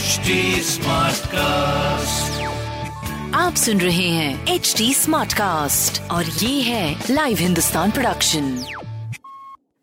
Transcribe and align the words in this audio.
HD 0.00 0.30
cast 1.26 2.42
आप 3.34 3.54
सुन 3.54 3.80
रहे 3.80 4.08
हैं 4.08 4.46
एच 4.46 4.74
डी 4.78 4.94
स्मार्ट 4.94 5.32
कास्ट 5.32 6.10
और 6.10 6.24
ये 6.24 6.62
है 6.62 7.04
लाइव 7.10 7.36
हिंदुस्तान 7.36 7.90
प्रोडक्शन 7.90 8.64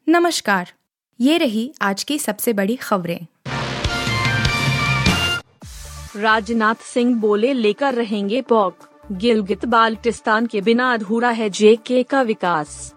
नमस्कार। 0.09 0.73
ये 1.21 1.37
रही 1.37 1.73
आज 1.81 2.03
की 2.03 2.19
सबसे 2.19 2.53
बड़ी 2.53 2.75
खबरें। 2.75 3.19
राजनाथ 6.15 6.75
सिंह 6.75 7.15
बोले 7.15 7.53
लेकर 7.53 7.93
रहेंगे 7.93 8.41
पॉक। 8.41 8.77
गिलगित 9.11 9.65
बाल्टिस्तान 9.65 10.45
के 10.45 10.61
बिना 10.61 10.93
अधूरा 10.93 11.29
है 11.29 11.49
जेके 11.49 12.03
का 12.03 12.21
विकास. 12.21 12.93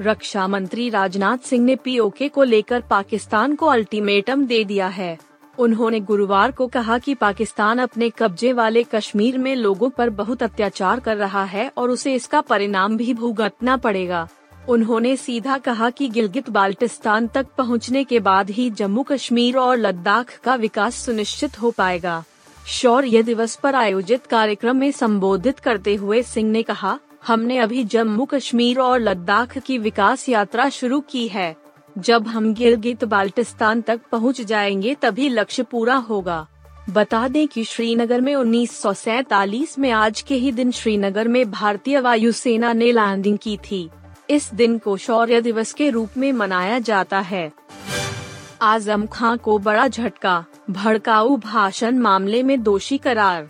रक्षा 0.00 0.46
मंत्री 0.46 0.90
राजनाथ 0.90 1.38
सिंह 1.38 1.64
ने 1.64 1.76
पीओके 1.76 2.28
को 2.28 2.42
लेकर 2.42 2.80
पाकिस्तान 2.80 3.54
को 3.54 3.66
अल्टीमेटम 3.66 4.46
दे 4.46 4.64
दिया 4.64 4.86
है। 4.86 5.35
उन्होंने 5.58 6.00
गुरुवार 6.00 6.50
को 6.50 6.66
कहा 6.66 6.98
कि 6.98 7.14
पाकिस्तान 7.14 7.78
अपने 7.78 8.10
कब्जे 8.10 8.52
वाले 8.52 8.82
कश्मीर 8.84 9.38
में 9.38 9.54
लोगों 9.56 9.90
पर 9.90 10.10
बहुत 10.10 10.42
अत्याचार 10.42 11.00
कर 11.00 11.16
रहा 11.16 11.44
है 11.44 11.70
और 11.76 11.90
उसे 11.90 12.14
इसका 12.14 12.40
परिणाम 12.40 12.96
भी 12.96 13.14
भुगतना 13.14 13.76
पड़ेगा। 13.76 14.28
उन्होंने 14.68 15.16
सीधा 15.16 15.58
कहा 15.58 15.90
कि 15.90 16.08
गिलगित 16.08 16.50
बाल्टिस्तान 16.50 17.26
तक 17.26 17.46
पहुँचने 17.58 18.04
के 18.04 18.20
बाद 18.20 18.50
ही 18.50 18.70
जम्मू 18.70 19.02
कश्मीर 19.02 19.56
और 19.56 19.76
लद्दाख 19.76 20.38
का 20.44 20.54
विकास 20.54 20.94
सुनिश्चित 20.96 21.60
हो 21.62 21.70
पाएगा। 21.70 22.22
शौर्य 22.66 23.22
दिवस 23.22 23.56
पर 23.56 23.74
आयोजित 23.74 24.26
कार्यक्रम 24.26 24.76
में 24.76 24.90
संबोधित 24.90 25.58
करते 25.58 25.94
हुए 25.94 26.22
सिंह 26.22 26.50
ने 26.50 26.62
कहा, 26.62 26.98
हमने 27.26 27.58
अभी 27.58 27.84
जम्मू 27.84 28.24
कश्मीर 28.24 28.80
और 28.80 29.00
लद्दाख 29.00 29.58
की 29.58 29.78
विकास 29.78 30.28
यात्रा 30.28 30.68
शुरू 30.68 31.00
की 31.00 31.28
है। 31.28 31.54
जब 31.98 32.28
हम 32.28 32.54
गिलगित 32.54 33.04
बाल्टिस्तान 33.04 33.80
तक 33.80 34.00
पहुँच 34.12 34.40
जाएँगे 34.40 34.94
तभी 34.94 35.28
लक्ष्य 35.28 35.62
पूरा 35.62 35.94
होगा। 35.94 36.46
बता 36.90 37.28
दें 37.28 37.48
कि 37.48 37.64
श्रीनगर 37.64 38.20
में 38.20 38.34
उन्नीस 38.34 39.78
में 39.78 39.90
आज 39.90 40.20
के 40.20 40.34
ही 40.34 40.52
दिन 40.52 40.70
श्रीनगर 40.70 41.28
में 41.28 41.50
भारतीय 41.50 42.00
वायुसेना 42.00 42.72
ने 42.72 42.92
लैंडिंग 42.92 43.38
की 43.38 43.56
थी। 43.56 43.90
इस 44.30 44.54
दिन 44.54 44.78
को 44.78 44.96
शौर्य 44.96 45.40
दिवस 45.40 45.72
के 45.72 45.90
रूप 45.90 46.08
में 46.16 46.32
मनाया 46.32 46.78
जाता 46.78 47.20
है। 47.20 47.52
आज़म 48.62 49.06
खां 49.06 49.38
को 49.38 49.58
बड़ा 49.58 49.88
झटका, 49.88 50.44
भड़काऊ 50.70 51.36
भाषण 51.36 51.98
मामले 51.98 52.42
में 52.42 52.62
दोषी 52.62 52.98
करार। 52.98 53.48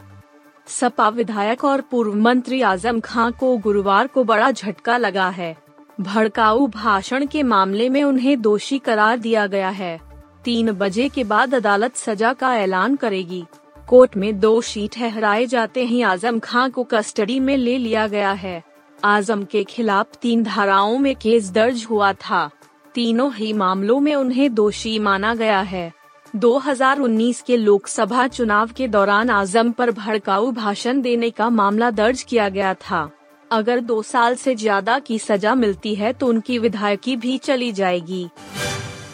सपा 0.67 1.09
विधायक 1.09 1.65
और 1.65 1.81
पूर्व 1.81 2.15
मंत्री 2.15 2.63
आज़म 2.63 3.01
खां 3.01 3.33
को 3.33 3.57
गुरुवार 3.57 4.07
को 4.07 4.25
बड़ा 4.25 4.51
झटका 4.51 4.97
लगा 4.97 5.29
है। 5.29 5.66
भड़काऊ 6.01 6.67
भाषण 6.67 7.27
के 7.27 7.43
मामले 7.43 7.89
में 7.89 8.05
उन्हें 8.05 8.43
दोषी 8.43 8.79
करार 8.79 9.19
दिया 9.19 9.47
गया 9.47 9.69
है। 9.69 10.01
तीन 10.45 10.73
बजे 10.73 11.09
के 11.09 11.25
बाद 11.25 11.55
अदालत 11.55 11.97
सजा 11.97 12.33
का 12.33 12.57
ऐलान 12.57 12.97
करेगी। 12.97 13.45
कोर्ट 13.89 14.17
में 14.17 14.41
दोषी 14.41 14.89
ठहराए 14.93 15.47
जाते 15.47 15.85
ही। 15.85 16.03
आज़म 16.03 16.39
खां 16.39 16.71
को 16.71 16.85
कस्टडी 16.85 17.41
में 17.41 17.57
ले 17.57 17.79
लिया 17.79 18.07
गया 18.07 18.33
है। 18.33 18.63
आज़म 19.05 19.45
के 19.45 19.65
खिलाफ 19.65 20.07
तीन 20.23 20.43
धाराओं 20.43 20.99
में 20.99 21.17
केस 21.17 21.51
दर्ज 21.51 21.87
हुआ 21.91 22.13
था। 22.13 22.51
तीनों 22.95 23.33
ही 23.35 23.53
मामलों 23.53 24.01
में 24.01 24.15
उन्हें 24.15 24.55
दोषी 24.55 24.99
माना 24.99 25.35
गया 25.35 25.61
है। 25.61 25.93
2019 26.37 27.41
के 27.41 27.57
लोकसभा 27.57 28.29
चुनाव 28.29 28.71
के 28.77 28.89
दौरान 28.89 29.31
आज़म 29.31 29.73
पर 29.73 29.91
भड़काऊ 29.91 30.53
भाषण 30.53 31.01
देने 31.01 31.31
का 31.31 31.51
मामला 31.51 31.91
दर्ज 31.91 32.23
किया 32.23 32.49
गया 32.49 32.75
था। 32.75 33.11
अगर 33.51 33.81
दो 33.81 34.01
साल 34.03 34.35
से 34.35 34.55
ज़्यादा 34.55 34.99
की 34.99 35.19
सजा 35.19 35.55
मिलती 35.55 35.95
है 35.95 36.13
तो 36.13 36.27
उनकी 36.27 36.59
विधायकी 36.59 37.17
भी 37.17 37.37
चली 37.39 37.71
जाएगी। 37.73 38.27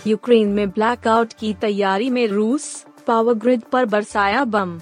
यूक्रेन 0.07 0.49
में 0.49 0.71
ब्लैकआउट 0.71 1.33
की 1.33 1.53
तैयारी 1.55 2.11
में 2.11 2.27
रूस 2.27 2.65
पावर 3.07 3.35
ग्रिड 3.35 3.63
पर 3.63 3.85
बरसाया 3.87 4.45
बम। 4.45 4.79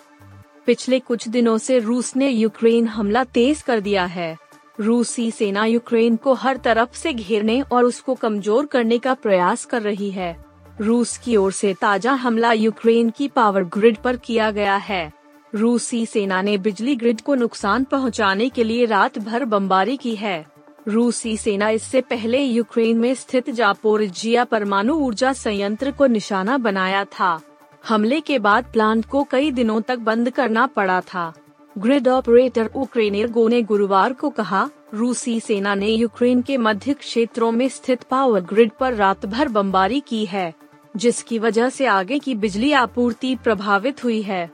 पिछले 0.66 0.98
कुछ 0.98 1.28
दिनों 1.28 1.56
से 1.58 1.78
रूस 1.78 2.14
ने 2.16 2.28
यूक्रेन 2.28 2.86
हमला 2.88 3.24
तेज 3.24 3.62
कर 3.62 3.80
दिया 3.80 4.04
है। 4.06 4.36
रूसी 4.80 5.30
सेना 5.30 5.64
यूक्रेन 5.64 6.16
को 6.16 6.34
हर 6.34 6.56
तरफ़ 6.56 6.96
से 6.96 7.12
घेरने 7.12 7.60
और 7.62 7.84
उसको 7.84 8.14
कमज़ोर 8.14 8.66
करने 8.66 8.98
का 8.98 9.14
प्रयास 9.14 9.64
कर 9.64 9.82
रही 9.82 10.10
है। 10.10 10.36
रूस 10.80 11.16
की 11.18 11.36
ओर 11.36 11.52
से 11.52 11.72
ताज़ा 11.74 12.12
हमला 12.12 12.52
यूक्रेन 12.52 13.10
की 13.10 13.28
पावर 13.28 13.64
ग्रिड 13.64 13.96
पर 13.96 14.16
किया 14.16 14.50
गया 14.50 14.76
है। 14.76 15.10
रूसी 15.54 16.06
सेना 16.06 16.42
ने 16.42 16.58
बिजली 16.58 16.94
ग्रिड 16.96 17.20
को 17.20 17.34
नुकसान 17.34 17.84
पहुँचाने 17.84 18.48
के 18.48 18.64
लिए 18.64 18.84
रात 18.84 19.18
भर 19.18 19.44
बमबारी 19.44 19.96
की 19.96 20.14
है। 20.14 20.46
रूसी 20.88 21.36
सेना 21.36 21.68
इससे 21.68 22.00
पहले 22.00 22.38
यूक्रेन 22.38 22.98
में 22.98 23.14
स्थित 23.14 23.50
जापोरिजिया 23.50 24.44
परमाणु 24.44 24.94
ऊर्जा 24.94 25.32
संयंत्र 25.32 25.90
को 25.90 26.06
निशाना 26.06 26.58
बनाया 26.58 27.04
था। 27.04 27.40
हमले 27.88 28.20
के 28.20 28.38
बाद 28.38 28.64
प्लांट 28.72 29.06
को 29.06 29.24
कई 29.24 29.50
दिनों 29.50 29.80
तक 29.80 29.98
बंद 29.98 30.30
करना 30.30 30.66
पड़ा 30.66 31.00
था। 31.00 31.32
ग्रिड 31.78 32.08
ऑपरेटर 32.08 32.70
उक्रेनेर्गो 32.76 33.48
ने 33.48 33.62
गुरुवार 33.62 34.12
को 34.12 34.30
कहा, 34.30 34.68
रूसी 34.94 35.40
सेना 35.40 35.74
ने 35.74 35.88
यूक्रेन 35.88 36.42
के 36.42 36.56
मध्य 36.56 36.94
क्षेत्रों 36.94 37.52
में 37.52 37.68
स्थित 37.68 38.02
पावर 38.02 38.40
ग्रिड 38.40 38.70
पर 38.80 38.94
रात 38.94 39.26
भर 39.26 39.48
बमबारी 39.48 40.00
की 40.00 40.24
है, 40.24 40.54
जिसकी 40.96 41.38
वजह 41.38 41.68
से 41.68 41.86
आगे 41.86 42.18
की 42.18 42.34
बिजली 42.34 42.72
आपूर्ति 42.72 43.34
प्रभावित 43.34 44.04
हुई 44.04 44.22
है। 44.22 44.50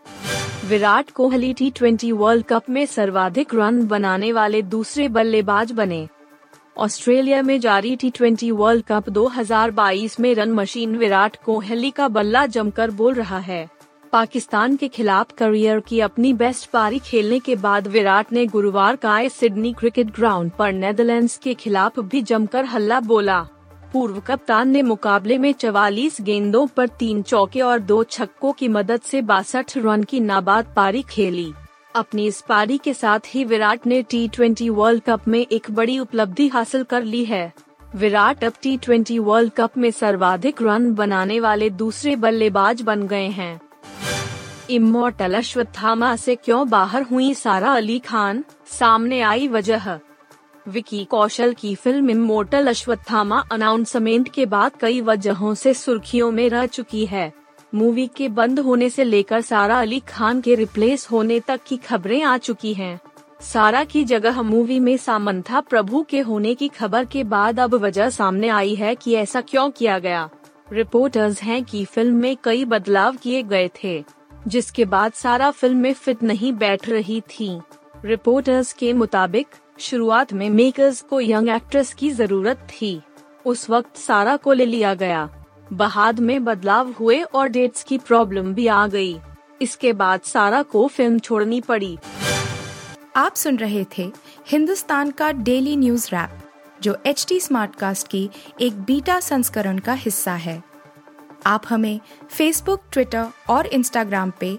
Virat 0.66 1.10
Kohli 1.10 1.52
T 1.52 1.70
twenty 1.70 2.12
world 2.12 2.44
cup 2.44 2.70
में 2.70 2.86
सर्वाधिक 2.86 3.54
रन 3.54 3.86
बनाने 3.86 4.32
वाले 4.32 4.62
दूसरे 4.62 5.08
बल्लेबाज 5.08 5.72
बने। 5.72 6.08
ऑस्ट्रेलिया 6.78 7.42
में 7.42 7.60
जारी 7.60 7.96
टी 7.96 8.10
ट्वेंटी 8.10 8.50
वर्ल्ड 8.50 8.84
कप 8.84 9.08
2022 9.08 10.20
में 10.20 10.34
रन 10.34 10.52
मशीन 10.52 10.96
विराट 10.96 11.36
कोहली 11.44 11.90
का 11.90 12.08
बल्ला 12.08 12.46
जमकर 12.46 12.90
बोल 12.90 13.14
रहा 13.14 13.38
है। 13.38 13.68
पाकिस्तान 14.12 14.76
के 14.76 14.88
खिलाफ 14.88 15.32
करियर 15.32 15.80
की 15.80 16.00
अपनी 16.00 16.32
बेस्ट 16.32 16.70
पारी 16.70 16.98
खेलने 16.98 17.38
के 17.38 17.56
बाद 17.56 17.86
विराट 17.86 18.32
ने 18.32 18.46
गुरुवार 18.46 18.96
का 18.96 19.28
सिडनी 19.28 19.72
क्रिकेट 19.72 20.06
ग्राउंड 20.06 20.50
पर 20.50 20.72
नेदरलैंड्स 20.72 21.38
के 21.38 21.54
खिलाफ 21.54 22.00
भी 22.00 22.22
जमकर 22.22 22.64
हल्ला 22.64 23.00
बोला। 23.00 23.46
पूर्व 23.96 24.20
कप्तान 24.20 24.68
ने 24.68 24.82
मुकाबले 24.82 25.38
में 25.38 25.52
चवालीस 25.52 26.16
गेंदों 26.20 26.66
पर 26.66 26.88
तीन 26.88 27.22
चौके 27.22 27.60
और 27.60 27.78
दो 27.78 28.04
छक्कों 28.04 28.52
की 28.52 28.68
मदद 28.68 29.00
से 29.00 29.22
बासठ 29.22 29.76
रन 29.76 30.02
की 30.02 30.20
नाबाद 30.20 30.66
पारी 30.76 31.02
खेली। 31.02 31.52
अपनी 31.96 32.26
इस 32.26 32.40
पारी 32.40 32.78
के 32.78 32.94
साथ 32.94 33.20
ही 33.26 33.44
विराट 33.44 33.86
ने 33.86 34.02
टी 34.02 34.68
वर्ल्ड 34.68 35.02
कप 35.02 35.28
में 35.28 35.46
एक 35.52 35.70
बड़ी 35.70 35.98
उपलब्धि 35.98 36.48
हासिल 36.48 36.82
कर 36.82 37.02
ली 37.02 37.24
है। 37.24 37.52
विराट 37.94 38.44
अब 38.44 38.52
टी 38.62 39.18
वर्ल्ड 39.18 39.52
कप 39.52 39.78
में 39.78 39.90
सर्वाधिक 39.90 40.62
रन 40.62 40.92
बनाने 40.94 41.40
वाले 41.40 41.70
दूसरे 41.70 42.16
बल्लेबाज 42.16 42.82
बन 42.82 43.06
गए 43.06 43.28
हैं। 43.28 43.60
इमोर्टल 44.70 45.34
अश्वत्थामा 45.34 46.16
से 46.16 46.34
क्यों 46.34 46.68
बाहर 46.68 47.02
हुई 47.02 47.34
सारा 47.34 47.72
अली 47.72 47.98
खान? 47.98 48.44
सामने 48.66 49.20
आई 49.20 49.48
वजह। 49.48 49.98
विकी 50.66 51.04
कौशल 51.04 51.52
की 51.54 51.74
फ़िल्म 51.74 52.10
इमोर्टल 52.10 52.66
अश्वत्थामा 52.66 53.42
अनाउंसमेंट 53.52 54.28
के 54.28 54.46
बाद 54.46 54.76
कई 54.80 55.00
वजहों 55.00 55.54
से 55.54 55.74
सुर्खियों 55.74 56.30
में 56.30 56.48
रह 56.50 56.66
चुकी 56.66 57.04
है। 57.06 57.32
मूवी 57.72 58.06
के 58.06 58.28
बंद 58.28 58.60
होने 58.60 58.88
से 58.90 59.04
लेकर 59.04 59.40
सारा 59.40 59.80
अली 59.80 60.00
खान 60.00 60.40
के 60.40 60.54
रिप्लेस 60.54 61.06
होने 61.10 61.38
तक 61.40 61.60
की 61.66 61.76
खबरें 61.76 62.22
आ 62.22 62.36
चुकी 62.38 62.72
हैं। 62.74 62.98
सारा 63.42 63.82
की 63.84 64.02
जगह 64.04 64.40
मूवी 64.42 64.78
में 64.80 64.96
सामंथा 64.96 65.60
प्रभु 65.60 66.02
के 66.02 66.20
होने 66.20 66.54
की 66.54 66.68
खबर 66.68 67.04
के 67.04 67.24
बाद 67.24 67.60
अब 67.60 67.74
वजह 67.74 68.10
सामने 68.10 68.48
आई 68.48 68.74
है 68.74 68.94
कि 68.94 69.14
ऐसा 69.14 69.40
क्यों 69.40 69.70
किया 69.70 69.98
गया। 69.98 70.28
रिपोर्टर्स 70.68 71.42
हैं 71.42 71.62
कि 71.64 71.84
फ़िल्म 71.84 72.16
में 72.16 72.36
कई 72.44 72.64
बदलाव 72.64 73.16
किए 73.16 73.42
गए 73.42 73.68
थे, 73.74 74.02
जिसके 74.46 74.84
बाद 74.84 75.12
सारा 75.12 75.50
फ़िल्म 75.50 75.78
में 75.78 75.92
फिट 75.92 76.22
नहीं 76.22 76.52
बैठ 76.52 76.88
रही 76.88 77.20
थी। 77.30 77.58
रिपोर्टर्स 78.04 78.72
के 78.72 78.92
मुताबिक 78.92 79.46
शुरुआत 79.80 80.32
में 80.32 80.50
मेकर्स 80.50 81.00
को 81.02 81.20
यंग 81.20 81.48
एक्ट्रेस 81.48 81.94
की 81.94 82.10
ज़रूरत 82.10 82.56
थी। 82.56 83.00
उस 83.46 83.70
वक्त 83.70 83.96
सारा 83.96 84.36
को 84.36 84.52
ले 84.52 84.66
लिया 84.66 84.94
गया। 84.94 85.44
बहाद 85.72 86.20
में 86.20 86.44
बदलाव 86.44 86.90
हुए 86.90 87.22
और 87.22 87.48
डेट्स 87.48 87.82
की 87.84 87.98
प्रॉब्लम 87.98 88.54
भी 88.54 88.66
आ 88.66 88.86
गई। 88.86 89.20
इसके 89.62 89.92
बाद 89.92 90.20
सारा 90.20 90.62
को 90.62 90.86
फ़िल्म 90.88 91.18
छोड़नी 91.18 91.60
पड़ी। 91.60 91.98
आप 93.16 93.34
सुन 93.34 93.56
रहे 93.56 93.84
थे 93.98 94.12
हिंदुस्तान 94.48 95.10
का 95.10 95.32
डेली 95.32 95.76
न्यूज़ 95.76 96.08
रैप 96.12 96.30
जो 96.82 96.96
एच 97.06 97.26
टी 97.28 97.40
स्मार्टकास्ट 97.40 98.08
की 98.08 98.30
एक 98.60 98.80
बीटा 98.80 99.20
संस्करण 99.20 99.78
का 99.78 99.92
हिस्सा 99.92 100.32
है। 100.32 100.62
आप 101.46 101.62
हमें 101.68 102.00
फेसबुक 102.30 102.82
ट्विटर 102.92 103.26
और 103.48 103.66
इंस्टाग्राम 103.66 104.32
पे 104.40 104.58